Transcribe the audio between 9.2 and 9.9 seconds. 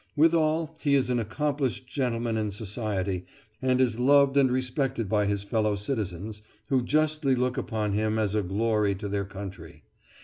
country.